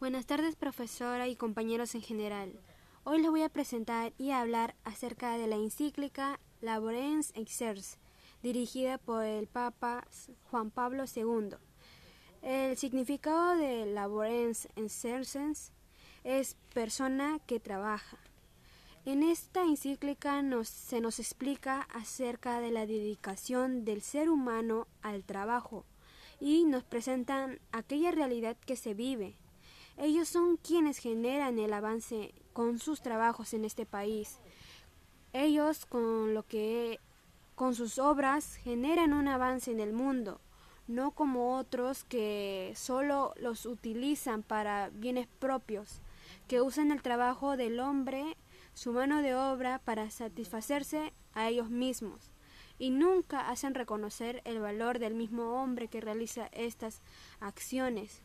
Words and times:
Buenas 0.00 0.24
tardes, 0.24 0.56
profesora 0.56 1.28
y 1.28 1.36
compañeros 1.36 1.94
en 1.94 2.00
general. 2.00 2.58
Hoy 3.04 3.20
les 3.20 3.30
voy 3.30 3.42
a 3.42 3.50
presentar 3.50 4.14
y 4.16 4.30
hablar 4.30 4.74
acerca 4.82 5.36
de 5.36 5.46
la 5.46 5.56
encíclica 5.56 6.40
Laborens 6.62 7.32
Exers, 7.36 7.98
dirigida 8.42 8.96
por 8.96 9.24
el 9.24 9.46
Papa 9.46 10.08
Juan 10.50 10.70
Pablo 10.70 11.04
II. 11.14 11.50
El 12.40 12.78
significado 12.78 13.58
de 13.58 13.84
Laborens 13.84 14.68
Exercens 14.74 15.70
es 16.24 16.56
persona 16.72 17.38
que 17.46 17.60
trabaja. 17.60 18.16
En 19.04 19.22
esta 19.22 19.64
encíclica 19.64 20.42
se 20.64 21.02
nos 21.02 21.18
explica 21.18 21.82
acerca 21.92 22.60
de 22.60 22.70
la 22.70 22.86
dedicación 22.86 23.84
del 23.84 24.00
ser 24.00 24.30
humano 24.30 24.88
al 25.02 25.24
trabajo 25.24 25.84
y 26.40 26.64
nos 26.64 26.84
presentan 26.84 27.60
aquella 27.70 28.12
realidad 28.12 28.56
que 28.64 28.76
se 28.76 28.94
vive. 28.94 29.36
Ellos 30.00 30.28
son 30.28 30.56
quienes 30.56 30.96
generan 30.96 31.58
el 31.58 31.74
avance 31.74 32.32
con 32.54 32.78
sus 32.78 33.02
trabajos 33.02 33.52
en 33.52 33.66
este 33.66 33.84
país. 33.84 34.38
Ellos 35.34 35.84
con 35.84 36.32
lo 36.32 36.42
que 36.42 36.98
con 37.54 37.74
sus 37.74 37.98
obras 37.98 38.54
generan 38.54 39.12
un 39.12 39.28
avance 39.28 39.70
en 39.70 39.78
el 39.78 39.92
mundo, 39.92 40.40
no 40.88 41.10
como 41.10 41.54
otros 41.58 42.04
que 42.04 42.72
solo 42.76 43.34
los 43.36 43.66
utilizan 43.66 44.42
para 44.42 44.88
bienes 44.88 45.26
propios, 45.38 46.00
que 46.48 46.62
usan 46.62 46.92
el 46.92 47.02
trabajo 47.02 47.58
del 47.58 47.78
hombre 47.78 48.38
su 48.72 48.94
mano 48.94 49.20
de 49.20 49.34
obra 49.34 49.80
para 49.84 50.08
satisfacerse 50.08 51.12
a 51.34 51.50
ellos 51.50 51.68
mismos 51.68 52.30
y 52.78 52.88
nunca 52.88 53.50
hacen 53.50 53.74
reconocer 53.74 54.40
el 54.46 54.60
valor 54.60 54.98
del 54.98 55.12
mismo 55.12 55.62
hombre 55.62 55.88
que 55.88 56.00
realiza 56.00 56.46
estas 56.52 57.02
acciones. 57.38 58.22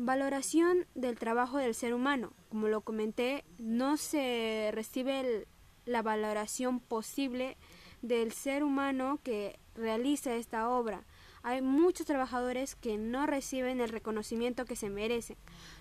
Valoración 0.00 0.86
del 0.94 1.18
trabajo 1.18 1.58
del 1.58 1.74
ser 1.74 1.92
humano. 1.92 2.32
Como 2.50 2.68
lo 2.68 2.82
comenté, 2.82 3.44
no 3.58 3.96
se 3.96 4.70
recibe 4.72 5.48
la 5.86 6.02
valoración 6.02 6.78
posible 6.78 7.56
del 8.00 8.30
ser 8.30 8.62
humano 8.62 9.18
que 9.24 9.58
realiza 9.74 10.36
esta 10.36 10.68
obra. 10.68 11.02
Hay 11.42 11.62
muchos 11.62 12.06
trabajadores 12.06 12.76
que 12.76 12.96
no 12.96 13.26
reciben 13.26 13.80
el 13.80 13.88
reconocimiento 13.88 14.66
que 14.66 14.76
se 14.76 14.88
merecen, 14.88 15.36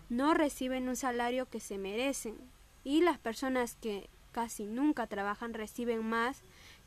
no 0.10 0.34
reciben 0.34 0.90
un 0.90 0.95
salario 0.95 1.48
que 1.48 1.60
se 1.60 1.78
merecen, 1.78 2.40
y 2.84 3.02
las 3.02 3.20
personas 3.20 3.76
que 3.76 4.10
casi 4.32 4.66
nunca 4.66 5.06
trabajan 5.06 5.54
reciben 5.54 6.04
más 6.04 6.42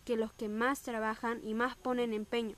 que 0.05 0.17
los 0.17 0.33
que 0.33 0.48
más 0.48 0.83
trabajan 0.83 1.41
y 1.45 1.55
más 1.55 1.77
ponen 1.77 2.12
empeño. 2.12 2.56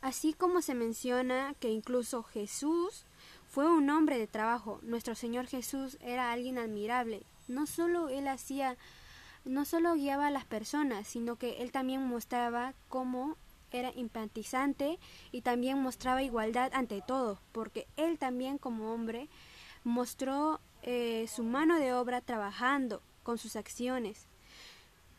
Así 0.00 0.34
como 0.34 0.62
se 0.62 0.76
menciona 0.76 1.54
que 1.58 1.70
incluso 1.70 2.22
Jesús 2.22 3.06
fue 3.50 3.68
un 3.68 3.90
hombre 3.90 4.16
de 4.16 4.28
trabajo, 4.28 4.78
nuestro 4.82 5.16
Señor 5.16 5.48
Jesús 5.48 5.98
era 6.02 6.30
alguien 6.30 6.56
admirable. 6.56 7.24
No 7.48 7.66
solo 7.66 8.08
él 8.08 8.28
hacía, 8.28 8.76
no 9.44 9.64
solo 9.64 9.94
guiaba 9.94 10.28
a 10.28 10.30
las 10.30 10.44
personas, 10.44 11.08
sino 11.08 11.34
que 11.34 11.60
él 11.60 11.72
también 11.72 12.00
mostraba 12.06 12.74
cómo 12.88 13.36
era 13.72 13.90
impantizante 13.96 15.00
y 15.32 15.40
también 15.40 15.82
mostraba 15.82 16.22
igualdad 16.22 16.70
ante 16.74 17.02
todo, 17.02 17.40
porque 17.50 17.88
él 17.96 18.18
también 18.18 18.56
como 18.56 18.92
hombre 18.94 19.28
mostró 19.82 20.60
eh, 20.82 21.26
su 21.28 21.42
mano 21.42 21.80
de 21.80 21.92
obra 21.92 22.20
trabajando 22.20 23.02
con 23.24 23.36
sus 23.36 23.56
acciones. 23.56 24.28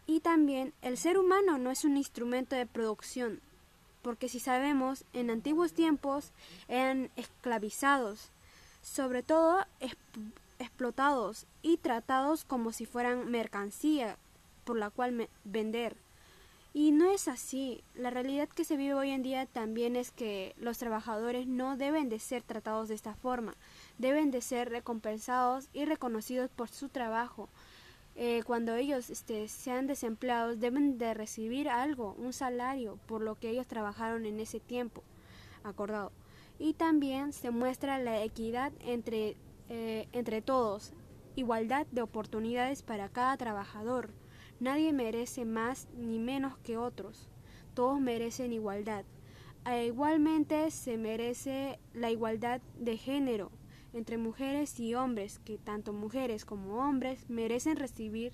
Y 0.08 0.22
también 0.22 0.74
el 0.82 0.98
ser 0.98 1.18
humano 1.18 1.58
no 1.58 1.70
es 1.70 1.84
un 1.84 1.98
instrumento 1.98 2.56
de 2.56 2.66
producción, 2.66 3.42
porque 4.02 4.30
si 4.30 4.40
sabemos, 4.40 5.06
en 5.14 5.30
antiguos 5.30 5.74
tiempos 5.74 6.32
eran 6.68 7.10
esclavizados, 7.16 8.30
sobre 8.82 9.24
todo 9.24 9.66
explotados 10.60 11.46
y 11.62 11.78
tratados 11.78 12.44
como 12.44 12.72
si 12.72 12.86
fueran 12.86 13.30
mercancía 13.30 14.18
por 14.64 14.78
la 14.78 14.90
cual 14.90 15.30
vender. 15.44 15.96
Y 16.74 16.92
no 16.92 17.12
es 17.12 17.28
así. 17.28 17.84
La 17.96 18.12
realidad 18.12 18.48
que 18.48 18.64
se 18.64 18.78
vive 18.78 18.94
hoy 18.94 19.09
en 19.09 19.24
día 19.24 19.46
también 19.46 19.98
es 19.98 20.12
que 20.12 20.56
los 20.58 20.78
trabajadores 20.78 21.46
no 21.46 21.75
deben 21.75 22.08
de 22.08 22.20
ser 22.20 22.44
tratados 22.44 22.88
de 22.88 22.96
esta 22.96 23.14
forma. 23.14 23.56
Deben 23.98 24.31
de 24.31 24.42
ser 24.42 24.70
recompensados 24.70 25.68
y 25.74 25.84
reconocidos 25.84 26.50
por 26.50 26.70
su 26.70 26.88
trabajo. 26.88 27.50
Eh, 28.16 28.44
cuando 28.46 28.76
ellos 28.76 29.10
este, 29.10 29.48
sean 29.48 29.88
desempleados 29.88 30.60
deben 30.60 30.98
de 30.98 31.14
recibir 31.14 31.70
algo, 31.70 32.16
un 32.18 32.34
salario, 32.34 33.00
por 33.06 33.22
lo 33.22 33.36
que 33.36 33.50
ellos 33.50 33.68
trabajaron 33.68 34.26
en 34.26 34.40
ese 34.40 34.60
tiempo 34.60 35.04
acordado. 35.64 36.12
Y 36.60 36.74
también 36.74 37.34
se 37.34 37.52
muestra 37.52 38.00
la 38.00 38.22
equidad 38.24 38.74
entre, 38.82 39.38
eh, 39.70 40.08
entre 40.12 40.42
todos, 40.42 40.94
igualdad 41.36 41.88
de 41.92 42.02
oportunidades 42.02 42.84
para 42.84 43.10
cada 43.10 43.38
trabajador. 43.38 44.12
Nadie 44.60 44.94
merece 44.94 45.46
más 45.46 45.88
ni 45.98 46.20
menos 46.20 46.58
que 46.60 46.78
otros. 46.78 47.30
Todos 47.74 48.00
merecen 48.00 48.54
igualdad. 48.54 49.06
E 49.66 49.86
igualmente 49.86 50.70
se 50.72 50.98
merece 50.98 51.80
la 51.94 52.12
igualdad 52.12 52.62
de 52.78 52.98
género 52.98 53.52
entre 53.94 54.18
mujeres 54.18 54.79
y 54.79 54.96
hombres, 54.96 55.40
que 55.40 55.57
tanto 55.57 55.94
mujeres 55.94 56.46
como 56.46 56.78
hombres 56.78 57.29
merecen 57.29 57.75
recibir 57.75 58.34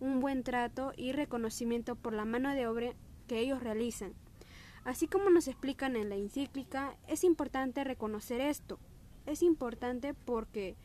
un 0.00 0.20
buen 0.20 0.42
trato 0.42 0.92
y 0.96 1.12
reconocimiento 1.12 1.96
por 1.96 2.12
la 2.12 2.24
mano 2.24 2.54
de 2.54 2.66
obra 2.66 2.92
que 3.26 3.38
ellos 3.38 3.62
realizan. 3.62 4.14
Así 4.84 5.06
como 5.06 5.30
nos 5.30 5.46
explican 5.46 5.94
en 5.94 6.08
la 6.08 6.16
encíclica, 6.16 6.96
es 7.06 7.22
importante 7.22 7.84
reconocer 7.84 8.40
esto. 8.40 8.80
Es 9.26 9.42
importante 9.42 10.12
porque 10.12 10.76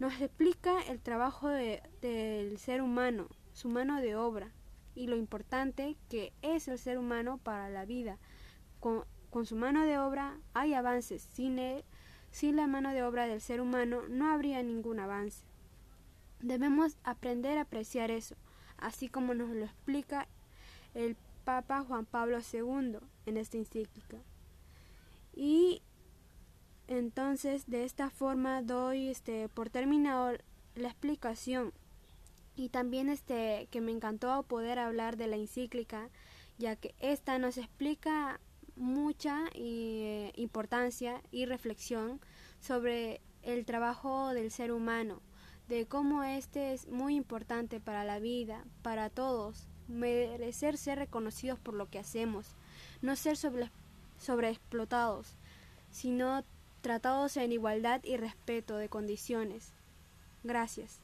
nos 0.00 0.20
explica 0.20 0.80
el 0.88 1.00
trabajo 1.00 1.48
del 1.48 2.58
ser 2.58 2.82
humano, 2.82 3.28
su 3.52 3.68
mano 3.68 4.00
de 4.00 4.16
obra 4.16 4.52
y 4.94 5.06
lo 5.06 5.16
importante 5.16 5.96
que 6.08 6.32
es 6.42 6.66
el 6.66 6.78
ser 6.78 6.98
humano 6.98 7.38
para 7.38 7.68
la 7.68 7.84
vida. 7.84 8.18
Con, 8.80 9.04
su 9.44 9.54
mano 9.54 9.84
de 9.84 9.98
obra 9.98 10.36
hay 10.54 10.74
avances. 10.74 11.22
Sin, 11.22 11.58
sin 12.30 12.56
la 12.56 12.66
mano 12.66 12.92
de 12.92 13.02
obra 13.02 13.26
del 13.26 13.40
ser 13.40 13.60
humano 13.60 14.02
no 14.08 14.30
habría 14.30 14.62
ningún 14.62 15.00
avance. 15.00 15.42
Debemos 16.40 16.96
aprender 17.02 17.58
a 17.58 17.62
apreciar 17.62 18.10
eso, 18.10 18.36
así 18.76 19.08
como 19.08 19.34
nos 19.34 19.50
lo 19.50 19.64
explica 19.64 20.28
el 20.94 21.16
Papa 21.44 21.82
Juan 21.82 22.04
Pablo 22.04 22.38
II 22.52 22.98
en 23.26 23.36
esta 23.36 23.56
encíclica. 23.56 24.18
Y 25.34 25.82
entonces 26.88 27.66
de 27.66 27.84
esta 27.84 28.10
forma 28.10 28.62
doy 28.62 29.08
este 29.08 29.48
por 29.48 29.70
terminado 29.70 30.36
la 30.74 30.88
explicación 30.88 31.72
y 32.56 32.70
también 32.70 33.08
este 33.08 33.68
que 33.70 33.80
me 33.80 33.92
encantó 33.92 34.42
poder 34.42 34.78
hablar 34.78 35.16
de 35.16 35.26
la 35.26 35.36
encíclica 35.36 36.08
ya 36.56 36.76
que 36.76 36.94
esta 36.98 37.38
nos 37.38 37.56
explica 37.56 38.40
mucha 38.74 39.44
eh, 39.54 39.87
importancia 40.38 41.22
y 41.30 41.46
reflexión 41.46 42.20
sobre 42.60 43.20
el 43.42 43.64
trabajo 43.64 44.28
del 44.34 44.50
ser 44.50 44.72
humano, 44.72 45.20
de 45.68 45.86
cómo 45.86 46.22
este 46.22 46.72
es 46.72 46.88
muy 46.88 47.16
importante 47.16 47.80
para 47.80 48.04
la 48.04 48.18
vida, 48.18 48.64
para 48.82 49.10
todos, 49.10 49.68
merecer 49.88 50.76
ser 50.76 50.98
reconocidos 50.98 51.58
por 51.58 51.74
lo 51.74 51.88
que 51.90 51.98
hacemos, 51.98 52.46
no 53.02 53.16
ser 53.16 53.36
sobre, 53.36 53.70
sobreexplotados, 54.18 55.36
sino 55.90 56.44
tratados 56.80 57.36
en 57.36 57.52
igualdad 57.52 58.02
y 58.04 58.16
respeto 58.16 58.76
de 58.76 58.88
condiciones. 58.88 59.72
Gracias. 60.44 61.00